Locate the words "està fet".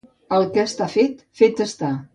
0.69-1.23